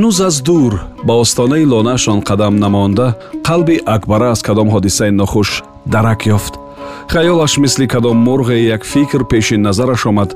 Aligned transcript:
ҳанӯз 0.00 0.20
аз 0.28 0.36
дур 0.48 0.72
ба 1.06 1.14
остонаи 1.24 1.64
лонаашон 1.72 2.20
қадам 2.28 2.54
намонда 2.64 3.06
қалби 3.46 3.76
акбара 3.94 4.30
аз 4.34 4.40
кадом 4.42 4.68
ҳодисаи 4.74 5.10
нохуш 5.10 5.62
дарак 5.92 6.20
ёфт. 6.36 6.54
Хаёлаш 7.12 7.52
мисли 7.58 7.86
кадом 7.86 8.16
мурғе 8.26 8.56
як 8.74 8.82
фикр 8.92 9.22
пеши 9.30 9.56
назараш 9.56 10.06
омад 10.06 10.30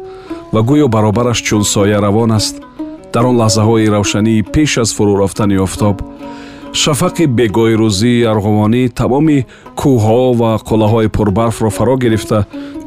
ва 0.53 0.61
гӯё 0.69 0.87
баробараш 0.95 1.39
чун 1.47 1.65
соя 1.65 1.99
равон 2.01 2.33
аст. 2.33 2.55
Дар 3.15 3.25
он 3.31 3.37
лаҳзаҳои 3.43 3.89
равшании 3.97 4.43
пеш 4.55 4.79
аз 4.83 4.91
фурӯ 4.97 5.15
рафтани 5.23 5.57
офтоб 5.67 5.97
шафақи 6.83 7.25
бегоирӯзии 7.39 8.27
арғувонӣ 8.33 8.83
тамоми 9.01 9.47
кӯҳҳо 9.81 10.23
ва 10.41 10.53
қуллаҳои 10.69 11.09
пурбарфро 11.17 11.71
фаро 11.77 11.97
гирифта 12.05 12.39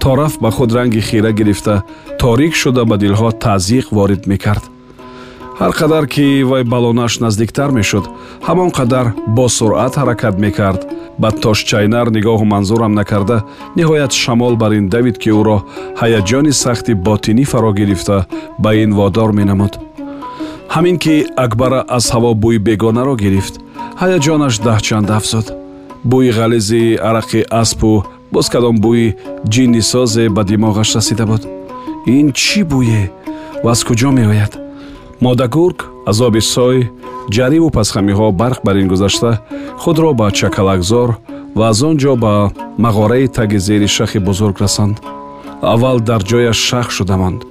то 0.01 0.09
рафт 0.19 0.39
ба 0.43 0.49
худ 0.51 0.69
ранги 0.77 1.01
хира 1.09 1.31
гирифта 1.39 1.75
торик 2.21 2.53
шуда 2.61 2.83
ба 2.89 2.95
дилҳо 3.03 3.29
тазиқ 3.45 3.85
ворид 3.97 4.23
мекард 4.27 4.63
ҳар 5.59 5.71
қадар 5.79 6.05
ки 6.13 6.43
вай 6.43 6.63
ба 6.63 6.77
лонааш 6.83 7.13
наздиктар 7.25 7.69
мешуд 7.71 8.05
ҳамон 8.47 8.69
қадар 8.77 9.05
бо 9.35 9.45
суръат 9.57 9.93
ҳаракат 9.99 10.35
мекард. 10.45 10.81
Ба 11.21 11.29
тошчайнар 11.43 12.07
нигоҳу 12.17 12.45
манзурам 12.53 12.93
накарда 12.99 13.37
ниҳоят 13.77 14.11
шамол 14.23 14.55
бар 14.61 14.71
ин 14.79 14.85
давид 14.93 15.17
ки 15.21 15.29
ӯро 15.39 15.57
ҳаяҷони 16.01 16.53
сахти 16.63 16.93
ботинӣ 17.05 17.45
фаро 17.51 17.71
гирифта 17.79 18.17
ба 18.63 18.69
ин 18.83 18.91
водор 18.99 19.29
менамуд. 19.39 19.73
Ҳамин 20.75 20.97
ки 21.03 21.15
акбара 21.45 21.81
аз 21.97 22.05
ҳаво 22.13 22.31
бӯи 22.43 22.57
бегонаро 22.67 23.15
гирифт 23.23 23.55
ҳаяҷонаш 24.01 24.55
даҳчанд 24.67 25.09
афзуд. 25.17 25.47
Бӯи 26.11 26.29
ғализи 26.39 26.83
арақи 27.09 27.41
аспу 27.61 27.91
боз 28.33 28.47
кадом 28.53 28.75
бӯи 28.85 29.15
ҷиннисозе 29.53 30.25
ба 30.35 30.41
димоғаш 30.51 30.89
расида 30.97 31.25
буд. 31.31 31.43
Ин 32.17 32.27
чӣ 32.41 32.61
бӯе 32.71 33.03
ва 33.63 33.71
аз 33.75 33.81
куҷо 33.87 34.11
меояд 34.19 34.66
модагург 35.21 35.77
аз 36.05 36.21
оби 36.21 36.41
сой 36.41 36.77
ҷариву 37.35 37.69
пасхамиҳо 37.77 38.27
барқ 38.41 38.59
бар 38.65 38.75
ин 38.81 38.87
гузашта 38.87 39.31
худро 39.81 40.13
ба 40.19 40.27
чакалакзор 40.31 41.09
ва 41.57 41.63
аз 41.71 41.79
он 41.83 41.95
ҷо 41.97 42.13
ба 42.23 42.33
мағораи 42.83 43.27
таги 43.37 43.57
зери 43.67 43.87
шахи 43.87 44.19
бузург 44.19 44.55
расонд 44.63 44.97
аввал 45.61 45.99
дар 45.99 46.21
ҷояш 46.29 46.57
шах 46.69 46.87
шуда 46.91 47.17
монд 47.17 47.41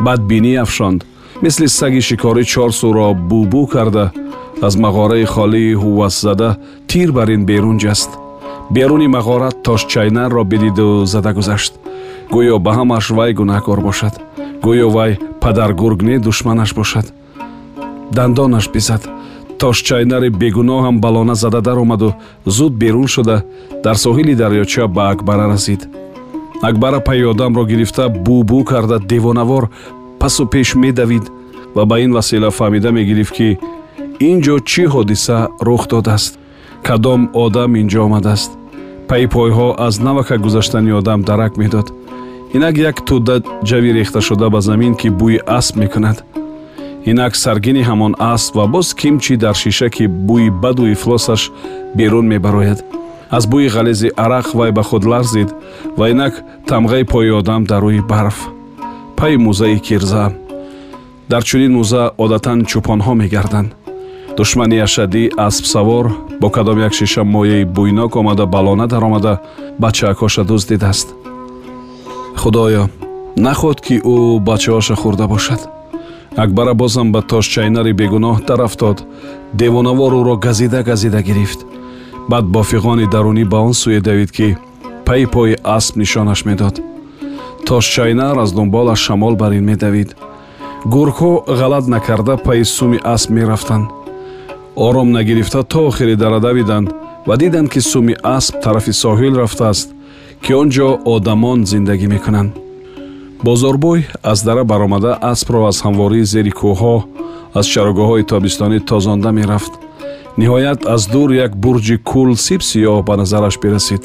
баъд 0.00 0.20
бинӣ 0.30 0.56
афшонд. 0.64 1.04
Мисли 1.42 1.68
саги 1.68 2.00
шикорӣ 2.08 2.44
чор 2.52 2.70
сӯро 2.80 3.08
бӯбӯ 3.30 3.62
карда. 3.72 4.06
Аз 4.66 4.74
мағораи 4.84 5.24
холии 5.34 5.78
ҳуввасзада 5.82 6.56
тир 6.88 7.12
бар 7.12 7.28
ин 7.36 7.42
берун 7.50 7.78
ҷаст 7.78 8.10
беруни 8.70 9.08
мағора 9.16 9.50
тошчайнарро 9.66 10.44
бидиду 10.44 11.06
зада 11.06 11.32
гузашт. 11.32 11.72
Гӯё 12.34 12.58
ба 12.58 12.72
ҳамаш 12.78 13.06
вай 13.16 13.30
гунаҳкор 13.38 13.80
бошад 13.80 14.14
гӯё 14.64 14.88
вай 14.96 15.12
падаргург 15.42 16.02
не 16.08 16.18
душманаш 16.18 16.70
бошад. 16.74 17.06
Дандонаш 18.16 18.66
бизад 18.74 19.02
тошчайнари 19.58 20.28
бегуноҳам 20.40 21.00
балона 21.00 21.34
зада 21.34 21.60
даромаду 21.60 22.14
зуд 22.46 22.72
берун 22.82 23.06
шуда. 23.06 23.36
Дар 23.84 23.96
соҳили 24.04 24.34
дарёча 24.34 24.86
ба 24.86 25.02
акбара 25.12 25.46
расид. 25.52 25.88
Акбара 26.62 26.98
паёдамро 27.08 27.64
гирифта 27.66 28.04
бӯбӯ 28.26 28.64
карда 28.64 28.98
девонавор 28.98 29.64
пасу 30.20 30.46
пеш 30.46 30.74
медавид 30.74 31.24
ва 31.74 31.84
ба 31.90 31.96
ин 32.04 32.12
васила 32.12 32.50
фаҳмида 32.58 32.90
мегирифт 32.98 33.34
ки 33.36 33.58
ин 34.28 34.36
ҷо 34.44 34.56
чӣ 34.70 34.84
ҳодиса 34.94 35.36
рух 35.66 35.82
додааст? 35.92 36.32
Кадом 36.86 37.20
одам 37.44 37.70
ин 37.80 37.88
ҷо 37.92 38.00
омадааст? 38.06 38.50
Пайи 39.08 39.26
пойҳо 39.34 39.68
аз 39.86 39.94
навака 40.06 40.36
гузаштани 40.38 40.92
одам 41.00 41.20
дарак 41.28 41.56
медод 41.56 41.86
инак 42.54 42.76
як 42.78 42.96
тӯда 43.08 43.36
ҷави 43.68 43.90
рехташуда 43.98 44.48
ба 44.50 44.60
замин 44.60 44.94
ки 44.94 45.08
бӯи 45.08 45.38
асп 45.58 45.76
мекунад. 45.76 46.24
Инак 47.10 47.36
саргини 47.36 47.82
ҳамон 47.82 48.12
асп 48.32 48.54
ва 48.56 48.66
боз 48.66 48.94
кимчи 48.94 49.36
дар 49.36 49.54
шиша 49.54 49.88
ки 49.90 50.04
бӯи 50.28 50.50
баду 50.62 50.86
ифлосаш 50.94 51.50
берун 51.94 52.26
мебарояд. 52.26 52.78
Аз 53.30 53.44
бӯи 53.52 53.68
ғализи 53.76 54.08
арақ 54.24 54.46
вай 54.54 54.70
ба 54.72 54.82
худ 54.82 55.04
ларзид 55.04 55.50
ва 55.98 56.10
инак 56.10 56.34
тамғаи 56.68 57.04
пои 57.04 57.30
одам 57.30 57.64
дар 57.64 57.82
рӯи 57.82 58.00
барф. 58.10 58.38
Пайи 59.16 59.36
мӯзаи 59.36 59.78
кирза. 59.86 60.32
Дар 61.28 61.42
чунин 61.42 61.72
мӯза 61.78 62.02
одатан 62.18 62.58
чӯпонҳо 62.70 63.12
мегарданд. 63.14 63.70
Душмани 64.36 64.78
ашадӣ 64.86 65.22
аспсавор 65.46 66.06
бо 66.40 66.50
кадом 66.50 66.78
як 66.86 66.92
шиша 66.94 67.24
мояи 67.24 67.64
бӯйнок 67.64 68.16
омада 68.16 68.46
балона 68.46 68.86
даромада 68.86 69.40
бачаакоша 69.78 70.44
дуздидааст 70.44 71.23
худоё 72.44 72.84
наход 73.36 73.78
ки 73.86 73.96
ӯ 74.14 74.16
бачаҳоша 74.48 74.94
хӯрда 75.02 75.26
бошад. 75.34 75.60
Акбара 76.42 76.74
бозам 76.74 77.08
ба 77.14 77.20
тошчайнари 77.32 77.92
бегуноҳ 78.00 78.36
тарафтод 78.48 78.98
девонавор 79.60 80.12
ӯро 80.20 80.34
газида 80.46 80.80
газида 80.90 81.20
гирифт. 81.28 81.60
Баъд 82.30 82.44
бо 82.54 82.60
фиғони 82.70 83.06
дарунӣ 83.14 83.44
ба 83.52 83.58
он 83.68 83.72
сӯе 83.80 84.00
давид 84.08 84.30
ки 84.36 84.56
пайи 85.06 85.26
пои 85.34 85.56
асп 85.76 85.96
нишонаш 85.96 86.40
медод. 86.48 86.74
Тошчайнар 87.66 88.36
аз 88.44 88.50
дунболаш 88.52 89.00
шамол 89.06 89.34
бар 89.36 89.52
ин 89.58 89.64
медавид. 89.70 90.10
Гургҳо 90.92 91.32
ғалат 91.60 91.86
накарда 91.94 92.34
пайи 92.36 92.64
суми 92.64 92.98
асп 93.14 93.30
мерафтанд 93.30 93.86
ором 94.76 95.08
нагирифта 95.12 95.62
то 95.62 95.86
охири 95.88 96.16
дара 96.16 96.40
давиданд 96.40 96.88
ва 97.26 97.36
диданд 97.36 97.70
ки 97.72 97.80
суми 97.80 98.14
асп 98.22 98.54
тарафи 98.62 98.92
соҳил 98.92 99.34
рафтааст 99.42 99.93
ки 100.44 100.52
он 100.52 100.68
ҷо 100.68 100.88
одамон 101.14 101.58
зиндагӣ 101.72 102.06
мекунанд 102.14 102.52
бозорбӯй 103.46 104.00
аз 104.22 104.38
дара 104.44 104.62
баромада 104.64 105.12
аспро 105.32 105.58
аз 105.70 105.76
ҳамвории 105.84 106.24
зери 106.32 106.52
кӯҳҳо 106.60 106.96
аз 107.58 107.66
чарогоҳҳои 107.72 108.28
тобистонӣ 108.32 108.78
тозонда 108.90 109.30
мерафт 109.38 109.72
ниҳоят 110.40 110.80
аз 110.94 111.02
дур 111.12 111.28
як 111.46 111.52
бурҷи 111.64 111.96
кул 112.10 112.30
сиб 112.46 112.60
сиёҳ 112.70 112.98
ба 113.08 113.14
назараш 113.20 113.54
бирасид 113.62 114.02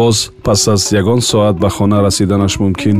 боз 0.00 0.16
пас 0.44 0.68
аз 0.74 0.82
ягон 1.00 1.20
соат 1.30 1.56
ба 1.62 1.68
хона 1.76 1.98
расиданаш 2.06 2.54
мумкин 2.62 2.98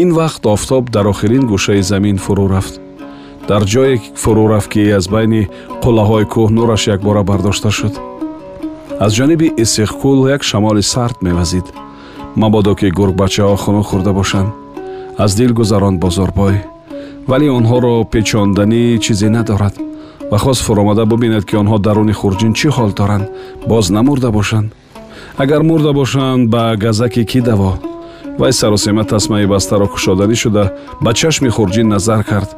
ин 0.00 0.08
вақт 0.18 0.42
офтоб 0.54 0.84
дар 0.94 1.06
охирин 1.12 1.44
гӯшаи 1.52 1.82
замин 1.90 2.16
фурӯ 2.24 2.46
рафт 2.54 2.74
дар 3.48 3.62
ҷое 3.72 3.94
фурӯ 4.22 4.44
рафт 4.52 4.68
ки 4.72 4.82
аз 4.98 5.06
байни 5.14 5.42
қуллаҳои 5.82 6.24
кӯҳ 6.32 6.48
нураш 6.56 6.82
якбора 6.94 7.22
бардошта 7.30 7.70
шуд 7.78 7.94
аз 9.04 9.12
ҷониби 9.18 9.48
исиқкул 9.62 10.30
як 10.30 10.42
шамоли 10.44 10.82
сард 10.82 11.16
мевазид. 11.22 11.66
Мабодо 12.36 12.74
ки 12.74 12.86
гургбачаҳо 12.98 13.56
хунук 13.56 13.86
хӯрда 13.90 14.12
бошанд. 14.12 14.50
Аз 15.18 15.34
дил 15.34 15.52
гузаронд 15.58 15.98
бозорбой. 16.00 16.54
Вале 17.30 17.48
онҳоро 17.58 17.94
печонданӣ 18.12 18.82
чизе 19.04 19.28
надорад. 19.36 19.74
Ва 20.30 20.38
хост 20.38 20.62
фуромада 20.66 21.04
бубинад 21.06 21.44
ки 21.48 21.54
онҳо 21.62 21.76
даруни 21.86 22.14
хурҷин 22.20 22.52
чӣ 22.58 22.68
ҳол 22.76 22.90
доранд? 22.98 23.26
Боз 23.70 23.90
намурда 23.96 24.30
бошанд. 24.38 24.68
Агар 25.42 25.62
мурда 25.68 25.92
бошанд 26.00 26.42
ба 26.52 26.62
газаки 26.84 27.22
кӣ 27.30 27.40
даво? 27.48 27.72
Вай 28.38 28.52
саросема 28.52 29.04
тасмаи 29.04 29.46
бастаро 29.46 29.86
кушоданӣ 29.92 30.36
шуда 30.42 30.64
ба 31.04 31.10
чашми 31.20 31.50
хурҷин 31.56 31.88
назар 31.94 32.22
кард 32.30 32.50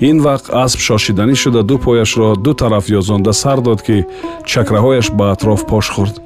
ин 0.00 0.20
вақт 0.20 0.52
асп 0.52 0.80
шошиданӣ 0.80 1.34
шуда 1.34 1.62
ду 1.62 1.78
пояшро 1.78 2.36
ду 2.36 2.54
тараф 2.54 2.88
ёзонда 2.88 3.32
сар 3.32 3.60
дод 3.60 3.82
ки 3.82 4.06
чакраҳояш 4.44 5.10
ба 5.12 5.32
атроф 5.32 5.66
пош 5.66 5.90
хӯрд. 5.94 6.20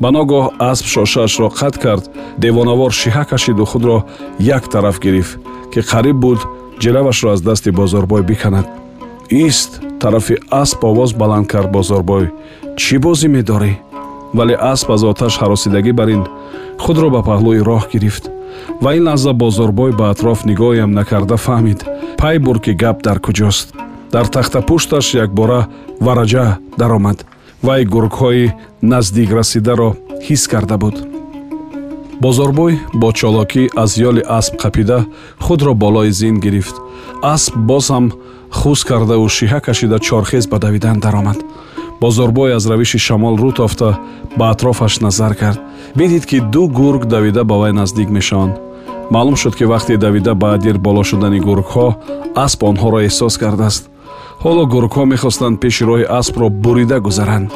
Ба 0.00 0.08
ногоҳ 0.10 0.50
асп 0.58 0.86
шошаашро 0.86 1.48
қатъ 1.48 1.78
кард 1.82 2.04
девонавор 2.38 2.92
шиҳа 2.92 3.24
кашиду 3.24 3.64
худро 3.64 4.04
як 4.38 4.68
тараф 4.68 5.00
гирифт 5.00 5.38
ки 5.72 5.80
қариб 5.80 6.16
буд 6.24 6.40
ҷилавашро 6.80 7.32
аз 7.32 7.40
дасти 7.42 7.70
бозорбой 7.70 8.22
биканад. 8.22 8.66
Ист 9.30 9.80
тарафи 10.00 10.36
асп 10.50 10.84
овоз 10.84 11.12
баланд 11.12 11.46
кард 11.46 11.70
бозорбой. 11.70 12.30
Чӣ 12.76 12.98
бозӣ 12.98 13.28
медорӣ? 13.28 13.72
Вале 14.34 14.54
асп 14.54 14.90
аз 14.90 15.02
оташ 15.02 15.38
ҳаросидагӣ 15.38 15.92
бар 15.92 16.08
ин 16.08 16.24
худро 16.78 17.08
ба 17.10 17.20
паҳлӯи 17.28 17.60
роҳ 17.70 17.82
гирифт 17.92 18.24
ва 18.82 18.90
ин 18.96 19.04
лаҳза 19.08 19.32
бозорбой 19.32 19.92
ба 19.98 20.04
атроф 20.12 20.40
нигоҳам 20.50 20.90
накарда 20.98 21.36
фаҳмид. 21.46 21.80
Пай 22.20 22.38
бур 22.44 22.58
ки 22.64 22.72
гап 22.82 23.02
дар 23.06 23.18
куҷост. 23.26 23.66
Дар 24.14 24.26
тахтапушташ 24.34 25.06
якбора 25.24 25.60
вараҷа 26.06 26.46
даромад. 26.80 27.18
Вай 27.66 27.82
гургҳои 27.94 28.52
наздикрасидаро 28.90 29.90
ҳис 30.26 30.42
карда 30.52 30.76
буд. 30.82 30.96
Бозорбой 32.24 32.72
бо 33.00 33.08
чолокӣ 33.18 33.62
аз 33.82 33.90
ёли 34.08 34.22
асп 34.38 34.54
қапида 34.62 34.98
худро 35.44 35.72
болои 35.74 36.10
зин 36.20 36.36
гирифт. 36.44 36.76
Асп 37.34 37.54
боз 37.70 37.86
ҳам 37.94 38.06
хуз 38.58 38.80
кардаву 38.84 39.28
шиҳа 39.36 39.60
кашида 39.66 39.98
чорхез 39.98 40.44
ба 40.46 40.58
давидан 40.64 40.98
даромад 41.04 41.38
бозорбой 42.02 42.54
аз 42.54 42.66
равиши 42.66 42.98
шамол 42.98 43.36
рӯ 43.38 43.50
тофта 43.54 43.98
ба 44.36 44.50
атрофаш 44.50 45.00
назар 45.00 45.34
кард. 45.34 45.60
Бидид 45.96 46.26
ки 46.26 46.40
ду 46.40 46.66
гург 46.68 47.06
давида 47.06 47.44
ба 47.44 47.54
вай 47.54 47.72
наздик 47.72 48.10
мешаванд. 48.10 48.54
Маълум 49.10 49.36
шуд 49.36 49.54
ки 49.56 49.64
вақте 49.64 49.96
давида 49.96 50.34
ба 50.34 50.54
адир 50.54 50.78
боло 50.78 51.04
шудани 51.04 51.40
гургҳо 51.40 51.94
асп 52.44 52.60
онҳоро 52.70 52.98
эҳсос 53.06 53.34
кардааст. 53.42 53.82
Ҳоло 54.44 54.62
гургҳо 54.74 55.04
мехостанд 55.04 55.60
пеши 55.60 55.82
роҳи 55.84 56.10
аспро 56.20 56.46
бурида 56.64 56.98
гузаранд. 57.06 57.48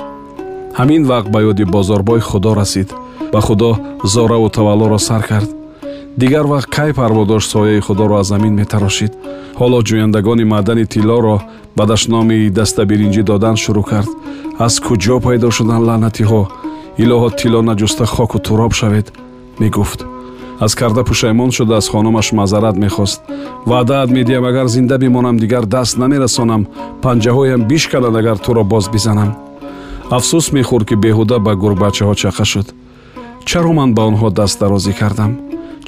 Ҳамин 0.79 1.03
вақт 1.11 1.29
ба 1.35 1.41
ёди 1.51 1.65
бозорбой 1.65 2.21
худо 2.21 2.55
расид. 2.55 2.89
Ба 3.33 3.41
худо 3.41 3.71
зораву 4.05 4.49
таваллоро 4.49 4.99
сар 4.99 5.23
кард 5.31 5.56
дигар 6.17 6.47
вақт 6.47 6.71
кай 6.71 6.93
парво 6.95 7.25
дошт 7.25 7.51
сояи 7.51 7.81
худоро 7.81 8.17
аз 8.19 8.27
замин 8.27 8.55
метарошид? 8.55 9.13
Ҳоло 9.61 9.79
ҷӯяндагони 9.89 10.45
маъдани 10.45 10.87
тиллоро 10.87 11.37
ба 11.77 11.85
дашноми 11.87 12.51
дастабиринҷӣ 12.51 13.23
додан 13.31 13.57
шурӯъ 13.63 13.85
кард. 13.91 14.11
Аз 14.67 14.75
куҷо 14.87 15.17
пайдо 15.27 15.51
шуданд 15.57 15.85
лаънатиҳо? 15.89 16.43
Илоҳо 17.03 17.29
тилло 17.39 17.61
наҷуста 17.71 18.05
хоку 18.15 18.39
туроб 18.47 18.73
шавед? 18.81 19.07
Мегуфт. 19.61 20.01
Аз 20.61 20.75
карда 20.75 21.05
пушаймон 21.05 21.51
шуда 21.57 21.77
аз 21.77 21.89
хонумаш 21.89 22.33
мазарат 22.33 22.77
мехост. 22.85 23.21
Ваъдаат 23.67 24.11
медиҳам 24.17 24.45
агар 24.51 24.67
зинда 24.75 24.97
бимонам 24.99 25.37
дигар 25.37 25.65
даст 25.75 25.99
намерасонам 26.03 26.63
панҷаҳоям 27.03 27.63
бишканад 27.71 28.15
агар 28.21 28.39
туро 28.45 28.65
боз 28.65 28.85
бизанам. 28.95 29.31
Афсӯс 30.17 30.47
мехӯрд 30.57 30.85
ки 30.89 30.95
беҳуда 31.05 31.37
ба 31.47 31.53
гурбачаҳо 31.63 32.15
чақа 32.23 32.45
шуд. 32.53 32.67
Чаро 33.49 33.73
ман 33.79 33.91
ба 33.97 34.03
онҳо 34.11 34.29
даст 34.39 34.57
дарозӣ 34.61 34.93
кардам 35.01 35.33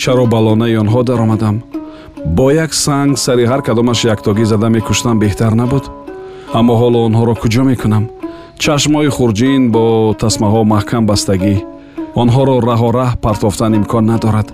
чаро 0.03 0.25
ба 0.33 0.39
лонаи 0.47 0.77
онҳо 0.83 1.01
даромадам. 1.09 1.57
Бо 2.37 2.47
як 2.65 2.73
санг 2.85 3.19
сари 3.25 3.45
ҳар 3.51 3.61
кадомаш 3.67 4.01
яктогӣ 4.15 4.45
зада 4.53 4.69
мекуштам 4.77 5.17
беҳтар 5.23 5.53
набуд. 5.61 5.85
Аммо 6.59 6.75
ҳоло 6.81 6.99
онҳоро 7.09 7.35
куҷо 7.43 7.63
мекунам? 7.71 8.05
Чашмҳои 8.63 9.11
хурҷин 9.17 9.63
бо 9.75 9.85
тасмаҳо 10.23 10.61
маҳкам 10.73 11.05
бастагӣ. 11.11 11.57
Онҳоро 12.23 12.57
раҳораҳ 12.71 13.11
партофтан 13.25 13.73
имкон 13.79 14.05
надорад. 14.13 14.49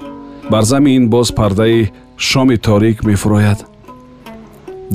Бар 0.52 0.64
замин 0.72 1.02
боз 1.14 1.28
пардаи 1.38 1.80
шоми 2.28 2.56
торик 2.66 2.96
мефурояд 3.08 3.60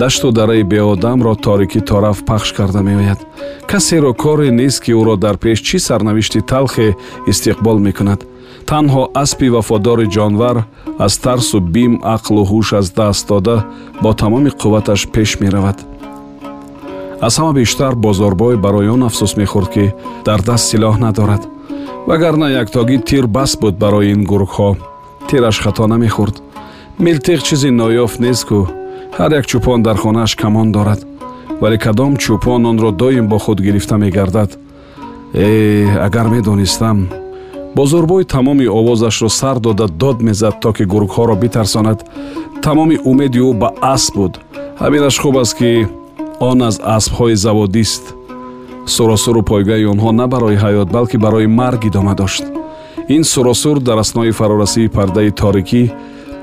дашту 0.02 0.32
дараи 0.32 0.64
беодамро 0.64 1.34
торикӣ 1.46 1.80
тораф 1.90 2.18
пахш 2.30 2.50
карда 2.58 2.82
меояд. 2.90 3.20
Касеро 3.72 4.14
коре 4.14 4.50
нест 4.60 4.80
ки 4.84 4.92
ӯро 5.00 5.16
дар 5.24 5.36
пеш 5.44 5.58
чӣ 5.68 5.78
сарнавишти 5.88 6.42
талхе 6.52 6.88
истиқбол 7.32 7.78
мекунад 7.88 8.20
танҳо 8.70 9.04
аспи 9.24 9.48
вафодори 9.56 10.08
ҷонвар 10.16 10.58
аз 11.06 11.14
тарсу 11.26 11.58
бим 11.76 11.94
ақлу 12.16 12.42
ҳуш 12.52 12.68
аз 12.80 12.88
даст 13.00 13.28
дода 13.30 13.58
бо 14.04 14.10
тамоми 14.22 14.52
қувваташ 14.62 15.02
пеш 15.14 15.30
меравад. 15.42 15.78
Аз 17.28 17.34
ҳама 17.40 17.54
бештар 17.54 17.94
бозорбой 18.06 18.56
барои 18.66 18.90
он 18.96 19.02
афсӯс 19.08 19.34
мехӯрд 19.42 19.70
ки 19.76 19.86
дар 20.28 20.40
даст 20.50 20.66
силоҳ 20.72 20.96
надорад. 21.06 21.44
Вагарна 22.08 22.48
яктогӣ 22.64 22.98
тир 23.10 23.26
бас 23.28 23.52
буд 23.62 23.76
барои 23.84 24.12
ин 24.16 24.22
гургҳо. 24.32 24.70
Тираш 25.28 25.58
хато 25.64 25.84
намехӯрд. 25.94 26.36
Милтиқ 27.06 27.40
чизи 27.48 27.70
ноёфт 27.80 28.20
нест 28.26 28.44
кӯ 28.50 28.60
ҳар 29.18 29.32
як 29.40 29.46
чӯпон 29.52 29.80
дар 29.88 29.98
хонааш 30.04 30.32
камон 30.42 30.68
дорад. 30.76 31.02
Вале 31.62 31.78
кадом 31.86 32.14
чӯпон 32.24 32.62
онро 32.72 32.92
доим 32.92 33.26
бо 33.32 33.38
худ 33.44 33.60
гирифта 33.66 33.96
мегардад. 33.98 34.50
Э 35.34 35.48
агар 36.08 36.28
медонистам 36.36 36.98
бозорбой 37.76 38.24
тамоми 38.24 38.68
овозашро 38.68 39.30
сар 39.30 39.60
дода 39.60 39.88
дод 39.88 40.22
мезад 40.22 40.60
то 40.62 40.74
ки 40.74 40.84
гургҳоро 40.84 41.36
битарсонад. 41.36 42.06
Тамоми 42.64 42.98
умеди 43.04 43.40
ӯ 43.40 43.54
ба 43.54 43.74
асп 43.82 44.16
буд. 44.16 44.40
Ҳаминаш 44.80 45.20
хуб 45.22 45.38
аст 45.38 45.58
ки 45.58 45.88
он 46.40 46.62
аз 46.62 46.80
аспҳои 46.84 47.36
заводист. 47.36 48.04
Суросуру 48.86 49.42
пойгаи 49.44 49.86
онҳо 49.86 50.12
на 50.12 50.28
барои 50.28 50.58
ҳаёт 50.64 50.90
балки 50.92 51.18
барои 51.18 51.48
марг 51.48 51.86
идома 51.86 52.16
дошт. 52.16 52.44
Ин 53.08 53.24
суросур 53.24 53.80
дар 53.80 53.98
аснои 53.98 54.32
фарорасии 54.32 54.88
пардаи 54.88 55.32
торикӣ 55.32 55.92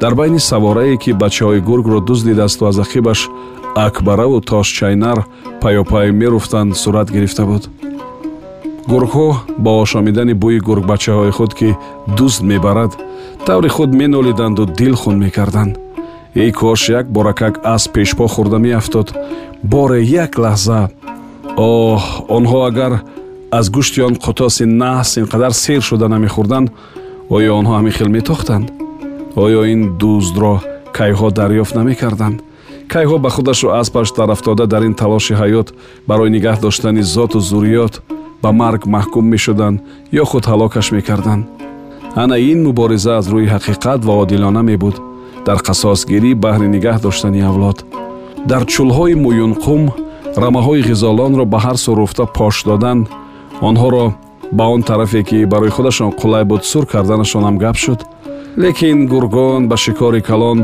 дар 0.01 0.15
байни 0.15 0.39
саворае 0.39 0.97
ки 0.97 1.11
бачаҳои 1.11 1.61
гургро 1.61 2.01
дуздидасту 2.01 2.67
аз 2.67 2.77
ақибаш 2.85 3.29
акбараву 3.75 4.41
тошчайнар 4.41 5.27
паёпай 5.63 6.11
меруфтанд 6.13 6.77
сурат 6.77 7.11
гирифта 7.11 7.45
буд 7.47 7.69
гургҳо 8.91 9.29
бо 9.65 9.71
ошомидани 9.83 10.35
бӯи 10.43 10.59
гургбачаҳои 10.69 11.33
худ 11.39 11.53
ки 11.59 11.69
дузд 12.17 12.43
мебарад 12.51 12.93
таври 13.47 13.69
худ 13.69 13.91
менолиданду 14.01 14.63
дил 14.79 14.95
хун 15.03 15.17
мекарданд. 15.25 15.73
Эй 16.35 16.51
кош 16.53 16.89
як 16.89 17.07
боракак 17.17 17.55
асп 17.65 17.93
пешпо 17.93 18.27
хӯрда 18.35 18.59
меафтод. 18.59 19.09
Боре 19.63 20.03
як 20.03 20.33
лаҳза. 20.45 20.91
Оҳ 21.57 22.03
онҳо 22.37 22.59
агар 22.71 22.93
аз 23.59 23.67
гӯшти 23.77 24.01
он 24.09 24.15
қутоси 24.25 24.65
наҳс 24.83 25.11
ин 25.21 25.27
қадар 25.33 25.53
сер 25.65 25.81
шуда 25.89 26.07
намехӯрданд 26.09 26.69
оё 27.37 27.53
онҳо 27.61 27.73
ҳамин 27.79 27.93
хел 27.99 28.09
метохтанд? 28.17 28.67
Оё 29.45 29.61
ин 29.73 29.81
дуздро 30.01 30.55
кайҳо 30.99 31.29
дарёфт 31.39 31.75
намекарданд? 31.79 32.39
Кайҳо 32.93 33.17
ба 33.25 33.31
худашу 33.31 33.67
аспаш 33.81 34.09
тарафдода 34.19 34.67
дар 34.67 34.83
ин 34.89 34.95
талоши 34.95 35.35
ҳаёт 35.43 35.69
барои 36.09 36.31
нигаҳ 36.37 36.57
доштани 36.61 37.03
зоту 37.15 37.39
зурриёт 37.51 37.95
ба 38.47 38.53
марг 38.53 38.83
маҳкум 38.95 39.25
мешуданд 39.35 39.77
ё 40.23 40.25
худ 40.31 40.45
ҳалокаш 40.51 40.87
мекарданд. 40.97 41.45
Ана 42.23 42.37
ин 42.51 42.59
мубориза 42.67 43.13
аз 43.21 43.27
рӯи 43.33 43.47
ҳақиқат 43.55 44.01
ва 44.09 44.15
одилона 44.23 44.63
мебуд. 44.71 44.97
Дар 45.47 45.59
қасосгирӣ 45.69 46.31
баҳри 46.45 46.69
нигаҳ 46.75 46.97
доштани 47.07 47.41
авлод. 47.51 47.79
Дар 48.51 48.63
чулҳои 48.73 49.15
муюнқум 49.25 49.83
рамаҳои 50.43 50.87
ғизолонро 50.91 51.45
ба 51.53 51.59
ҳар 51.65 51.77
суруфта 51.85 52.25
пош 52.37 52.57
додан 52.69 52.99
онҳоро 53.69 54.07
ба 54.59 54.65
он 54.75 54.83
тарафе 54.89 55.21
ки 55.29 55.39
барои 55.53 55.75
худашон 55.77 56.11
қулай 56.21 56.45
буд 56.51 56.63
сур 56.71 56.85
карданашонам 56.93 57.57
гап 57.65 57.77
шуд. 57.85 58.01
Лекин 58.63 58.99
гургон 59.13 59.63
ба 59.71 59.77
шикори 59.85 60.21
калон 60.29 60.59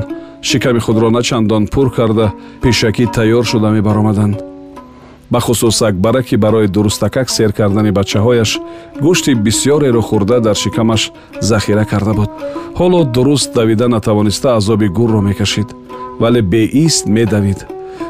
шиками 0.49 0.80
худро 0.87 1.09
начандон 1.18 1.62
пур 1.73 1.87
карда 1.97 2.26
пешакӣ 2.62 3.04
тайёр 3.16 3.45
шуда 3.50 3.68
мебаромаданд 3.76 4.51
бахусус 5.32 5.82
акбара 5.82 6.22
ки 6.22 6.36
барои 6.36 6.68
дурустакак 6.68 7.30
сер 7.30 7.52
кардани 7.52 7.90
бачаҳояш 7.98 8.50
гӯшти 9.04 9.32
бисьёреро 9.44 10.02
хӯрда 10.08 10.38
дар 10.46 10.56
шикамаш 10.62 11.02
захира 11.40 11.84
карда 11.84 12.12
буд. 12.18 12.30
Ҳоло 12.78 13.00
дуруст 13.14 13.54
давида 13.54 13.88
натавониста 13.88 14.56
азоби 14.56 14.88
гурро 14.88 15.20
мекашид 15.28 15.68
вале 16.20 16.42
беист 16.42 17.06
медавид. 17.06 17.60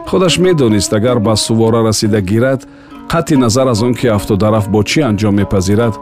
Худаш 0.08 0.38
медонист 0.38 0.92
агар 0.92 1.18
ба 1.20 1.36
сувора 1.36 1.80
расида 1.88 2.20
гирад 2.20 2.60
қатъи 3.12 3.36
назар 3.36 3.66
аз 3.66 3.82
он 3.82 3.94
ки 3.94 4.06
автодарафт 4.06 4.68
бо 4.68 4.82
чӣ 4.82 5.00
анҷом 5.10 5.34
мепазирад 5.34 5.94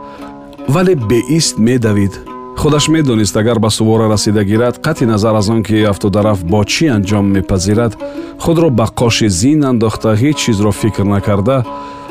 вале 0.69 0.95
беист 0.95 1.59
медавид 1.59 2.15
худаш 2.61 2.89
медонист 2.89 3.37
агар 3.37 3.59
ба 3.59 3.71
сувора 3.71 4.09
расида 4.09 4.45
гирад 4.45 4.79
қатъи 4.85 5.07
назар 5.07 5.35
аз 5.35 5.49
он 5.49 5.63
ки 5.63 5.85
автодарафт 5.85 6.45
бо 6.45 6.65
чӣ 6.65 6.93
анҷом 6.97 7.25
мепазирад 7.33 7.97
худро 8.39 8.71
ба 8.71 8.87
қоши 9.01 9.29
зин 9.29 9.65
андохта 9.65 10.09
ҳеҷ 10.15 10.37
чизро 10.37 10.73
фикр 10.73 11.05
накарда 11.05 11.65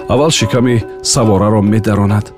аввал 0.09 0.31
шиками 0.31 0.83
савораро 1.03 1.61
медаронад 1.61 2.33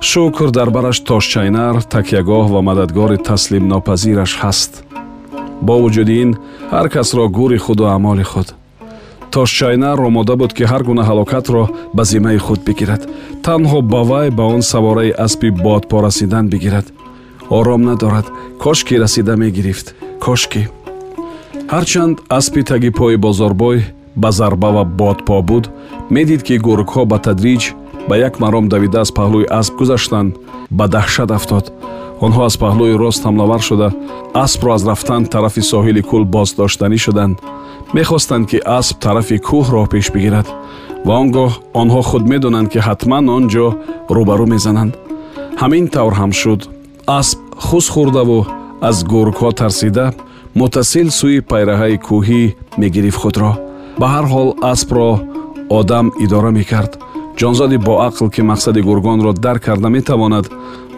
шукр 0.00 0.50
дар 0.50 0.70
бараш 0.70 0.98
тошчайнар 1.00 1.74
такягоҳ 1.94 2.46
ва 2.54 2.60
мададгори 2.68 3.18
таслимнопазираш 3.28 4.32
ҳаст. 4.42 4.72
Бо 5.66 5.74
вуҷуди 5.82 6.14
ин 6.22 6.30
ҳар 6.72 6.86
касро 6.94 7.28
гури 7.28 7.58
худу 7.58 7.84
аъмоли 7.84 8.24
худ. 8.30 8.48
Тошчайнар 9.30 9.98
омода 10.08 10.34
буд 10.36 10.52
ки 10.56 10.64
ҳар 10.70 10.82
гуна 10.88 11.02
ҳалокатро 11.10 11.64
ба 11.96 12.02
зиммаи 12.04 12.38
худ 12.46 12.60
бигирад. 12.66 13.02
Танҳо 13.46 13.78
ба 13.92 14.00
вай 14.10 14.28
ба 14.38 14.44
он 14.54 14.62
савораи 14.62 15.10
аспи 15.26 15.48
бодпо 15.50 15.96
расидан 16.06 16.46
бигирад 16.48 16.86
ором 17.50 17.82
надорад. 17.82 18.26
Кошки 18.58 18.94
расида 18.94 19.36
мегирифт. 19.36 19.94
Кошки. 20.20 20.68
Ҳарчанд 21.68 22.18
аспи 22.28 22.62
таги 22.62 22.90
пои 22.90 23.16
бозорбой 23.16 23.84
ба 24.16 24.30
зарба 24.32 24.70
ва 24.70 24.84
бодпо 24.84 25.42
буд 25.42 25.70
медид 26.10 26.42
ки 26.42 26.58
гургҳо 26.58 27.04
ба 27.06 27.18
тадриҷ 27.18 27.62
ба 28.08 28.16
як 28.16 28.40
маром 28.40 28.68
давида 28.68 29.00
аз 29.00 29.10
паҳлӯи 29.18 29.50
асп 29.60 29.74
гузаштанд 29.78 30.36
ба 30.70 30.84
даҳшат 30.88 31.30
афтод. 31.30 31.72
Онҳо 32.24 32.42
аз 32.48 32.56
паҳлӯи 32.62 32.98
рост 33.02 33.22
ҳамлавар 33.24 33.60
шуда 33.68 33.88
аспро 34.44 34.70
аз 34.76 34.82
рафтан 34.90 35.22
тарафи 35.34 35.62
соҳили 35.72 36.02
кӯл 36.10 36.24
боздоштанӣ 36.34 36.98
шуданд. 37.04 37.36
Мехостанд 37.96 38.44
ки 38.50 38.58
асп 38.78 38.96
тарафи 39.04 39.36
кӯҳро 39.48 39.82
пеш 39.92 40.06
бигирад. 40.14 40.46
Ва 41.06 41.14
он 41.22 41.28
гоҳ 41.36 41.50
онҳо 41.80 42.00
худ 42.08 42.24
медонанд 42.32 42.68
ки 42.72 42.78
ҳатман 42.88 43.24
он 43.36 43.44
ҷо 43.52 43.66
рӯбарӯ 44.16 44.46
мезананд. 44.54 44.92
Ҳамин 45.60 45.84
тавр 45.94 46.14
ҳам 46.20 46.32
шуд 46.40 46.60
асп 47.08 47.38
хуз 47.56 47.86
хӯрдаву 47.94 48.40
аз 48.88 48.96
гургҳо 49.12 49.50
тарсида 49.60 50.06
муттасил 50.60 51.08
сӯи 51.18 51.40
пайраҳаи 51.50 51.96
кӯҳӣ 52.06 52.42
мегирифт 52.80 53.20
худро. 53.22 53.52
Ба 54.00 54.06
ҳар 54.14 54.26
ҳол 54.32 54.48
аспро 54.72 55.08
одам 55.78 56.06
идора 56.24 56.50
мекард. 56.58 56.92
Ҷонзоди 57.40 57.78
боақл 57.88 58.26
ки 58.34 58.42
мақсади 58.50 58.80
гургонро 58.88 59.32
дарк 59.44 59.62
карда 59.66 59.88
метавонад 59.96 60.46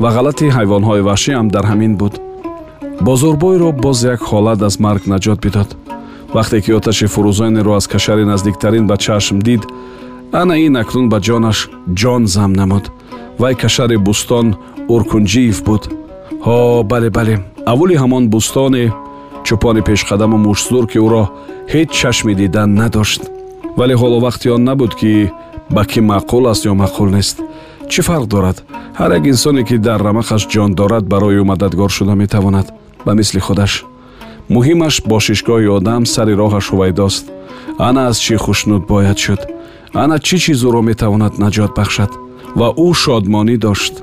ва 0.03 0.09
ғалати 0.17 0.47
ҳайвонҳои 0.57 1.07
ваҳшиам 1.09 1.47
дар 1.55 1.65
ҳамин 1.71 1.93
буд 2.01 2.15
бозорбойро 3.07 3.71
боз 3.85 3.99
як 4.15 4.21
ҳолат 4.31 4.61
аз 4.69 4.75
марг 4.85 5.03
наҷот 5.13 5.39
бидод. 5.45 5.69
Вақте 6.37 6.57
ки 6.65 6.71
оташи 6.79 7.07
фурӯзонеро 7.15 7.73
аз 7.79 7.87
кашари 7.93 8.25
наздиктарин 8.33 8.85
ба 8.91 8.97
чашм 9.05 9.39
дид 9.49 9.63
ана 10.41 10.55
ин 10.67 10.75
акнун 10.83 11.07
ба 11.13 11.19
ҷонаш 11.27 11.59
ҷон 12.01 12.23
зам 12.35 12.53
намуд. 12.61 12.85
Вай 13.41 13.55
кашари 13.63 13.97
бӯстон 14.07 14.47
уркунҷиев 14.95 15.59
буд 15.69 15.83
ҳо 16.47 16.83
бале 16.91 17.11
бале 17.17 17.35
аввали 17.73 17.95
ҳамон 18.03 18.25
бӯстоне 18.33 18.85
чӯпони 19.47 19.83
пешқадаму 19.89 20.37
мушзур 20.47 20.85
ки 20.91 20.99
ӯро 21.07 21.25
ҳеҷ 21.73 21.89
чашми 22.01 22.35
дидан 22.41 22.71
надошт. 22.81 23.23
Вале 23.79 23.95
ҳоло 24.01 24.19
вақти 24.27 24.47
он 24.55 24.63
набуд 24.69 24.93
ки 25.01 25.13
ба 25.75 25.83
кӣ 25.91 26.01
маъқул 26.11 26.45
аст 26.53 26.63
ё 26.71 26.73
маъқул 26.83 27.09
нест. 27.17 27.37
Чӣ 27.91 28.01
фарқ 28.09 28.27
дорад? 28.35 28.57
Ҳар 28.99 29.11
як 29.19 29.25
инсоне 29.33 29.63
ки 29.69 29.77
дар 29.87 30.01
рамақаш 30.09 30.43
ҷон 30.53 30.71
дорад 30.81 31.05
барои 31.13 31.41
ӯ 31.43 31.45
мададгор 31.51 31.91
шуда 31.97 32.15
метавонад 32.23 32.67
ба 33.07 33.13
мисли 33.19 33.41
худаш. 33.47 33.73
Муҳимаш 34.55 34.95
бошишгоҳи 35.11 35.69
одам 35.79 36.03
сари 36.15 36.35
роҳаш 36.41 36.67
ҳувайдост. 36.73 37.25
Ана 37.89 38.01
аз 38.11 38.17
чӣ 38.25 38.37
хушнуд 38.45 38.83
бояд 38.93 39.19
шуд? 39.25 39.41
Ана 40.03 40.17
чӣ 40.27 40.37
чиз 40.45 40.61
ӯро 40.69 40.81
метавонад 40.91 41.35
наҷот 41.43 41.73
бахшад 41.79 42.11
ва 42.59 42.69
ӯ 42.87 42.89
шодмонӣ 43.03 43.57
дошт 43.67 43.95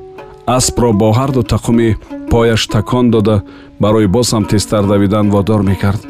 аспро 0.47 0.93
бо 0.93 1.11
ҳарду 1.19 1.41
тақуми 1.53 1.89
пояш 2.31 2.67
такон 2.67 3.11
дода 3.11 3.43
барои 3.79 4.07
боз 4.07 4.27
ҳам 4.33 4.43
тезтар 4.51 4.83
давидан 4.91 5.29
водор 5.29 5.61
мекард. 5.61 6.01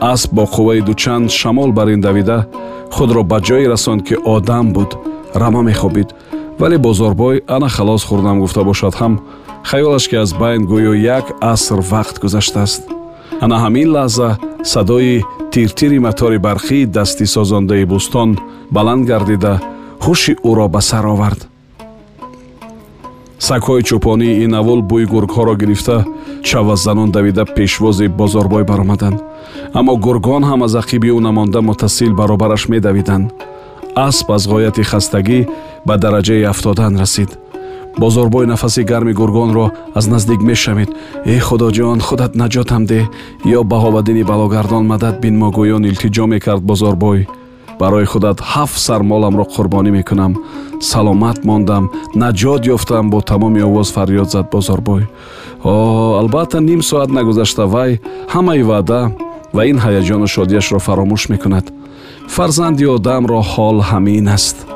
Асп 0.00 0.30
бо 0.32 0.44
қувваи 0.54 0.80
дучанд 0.88 1.30
шамол 1.30 1.72
бар 1.72 1.88
ин 1.88 2.00
давида 2.00 2.46
худро 2.92 3.22
ба 3.22 3.38
ҷое 3.40 3.68
расонд 3.68 4.02
ки 4.08 4.14
одам 4.24 4.72
буд 4.72 4.90
рама 5.34 5.62
мехобид. 5.62 6.08
Вале 6.58 6.78
бозорбой 6.78 7.42
ана 7.48 7.68
халос 7.68 8.02
хӯрдам 8.04 8.40
гуфта 8.40 8.62
бошад. 8.64 8.94
Ҳам 8.94 9.20
хаёлаш 9.70 10.08
ки 10.10 10.16
аз 10.16 10.32
байн 10.32 10.62
гӯё 10.70 10.92
як 11.18 11.26
аср 11.40 11.78
вақт 11.92 12.20
гузаштааст 12.22 12.82
ана 13.40 13.56
ҳамин 13.64 13.88
лаҳза 13.96 14.38
садои 14.62 15.24
тиртири 15.52 15.98
матори 15.98 16.38
барқии 16.48 16.86
дасти 16.96 17.26
созондаи 17.26 17.84
бӯстон 17.92 18.30
баланд 18.70 19.02
гардида 19.10 19.54
ҳуши 20.04 20.32
ӯро 20.50 20.66
ба 20.74 20.80
сар 20.80 21.04
овард 21.14 21.40
сагҳои 23.38 23.82
чӯпонии 23.88 24.44
ин 24.44 24.54
аввул 24.54 24.80
бӯи 24.90 25.06
гургҳоро 25.12 25.54
гирифта 25.56 26.04
чаваззанон 26.48 27.10
давида 27.10 27.44
пешвози 27.56 28.06
бозорбой 28.08 28.64
баромаданд 28.64 29.18
аммо 29.78 29.96
гургон 29.96 30.42
ҳам 30.50 30.60
аз 30.66 30.74
ақиби 30.82 31.08
ӯ 31.16 31.18
намонда 31.26 31.60
муттасил 31.68 32.12
баробараш 32.20 32.62
медавиданд. 32.68 33.26
Асп 33.96 34.30
аз 34.36 34.42
ғояти 34.52 34.82
хастагӣ 34.90 35.38
ба 35.86 35.94
дараҷаи 35.96 36.48
афтодан 36.52 36.96
расид. 37.00 37.30
Бозорбой 37.98 38.46
нафаси 38.46 38.82
гарми 38.82 39.12
гургонро 39.12 39.66
аз 39.94 40.06
наздик 40.06 40.40
мешамид. 40.42 40.90
Э 41.24 41.38
худоҷон 41.46 42.00
худат 42.00 42.32
наҷотам 42.40 42.82
деҳ 42.90 43.04
ё 43.58 43.60
баҳоваддини 43.72 44.22
балогардон 44.30 44.84
мадад 44.92 45.14
бинмогӯён 45.22 45.82
илтиҷо 45.90 46.24
мекард 46.26 46.62
бозорбой 46.70 47.26
барои 47.80 48.04
худат 48.04 48.38
ҳафт 48.40 48.78
сар 48.86 49.00
моламро 49.02 49.44
қурбонӣ 49.54 49.90
мекунам. 49.98 50.32
Саломат 50.80 51.44
мондам. 51.44 51.84
Наҷот 52.14 52.62
ёфтам 52.74 53.10
бо 53.10 53.20
тамоми 53.20 53.62
овоз 53.68 53.88
фарёд 53.96 54.28
зад 54.30 54.46
бозорбой. 54.50 55.02
О 55.64 56.18
албатта 56.20 56.60
ним 56.60 56.82
соат 56.82 57.10
нагузашта. 57.10 57.66
Вай 57.66 58.00
ҳамаи 58.34 58.62
ваъда 58.62 59.00
ва 59.52 59.62
ин 59.70 59.78
ҳаяҷону 59.84 60.26
шодияшро 60.26 60.78
фаромӯш 60.86 61.22
мекунад. 61.32 61.66
Фарзанди 62.34 62.84
одамро 62.96 63.40
ҳол 63.52 63.78
ҳамин 63.90 64.28
аст 64.36 64.75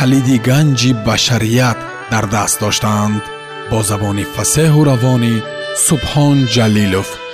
کلیدی 0.00 0.38
گنجی 0.38 0.92
بشریت 0.92 1.76
در 2.10 2.20
دست 2.20 2.60
داشتند. 2.60 3.22
با 3.70 3.82
زبان 3.82 4.24
فسه 4.24 4.70
و 4.70 4.84
روان 4.84 5.42
سبحان 5.76 6.46
جلیلوف. 6.46 7.27